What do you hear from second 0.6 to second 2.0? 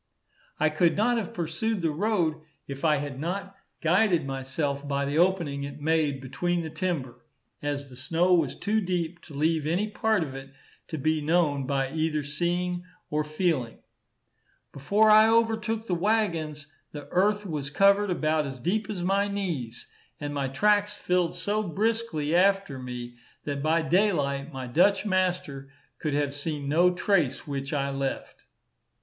could not have pursued the